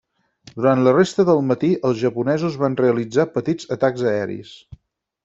[0.53, 4.57] Durant la resta del matí, els japonesos van realitzar petits atacs aeris.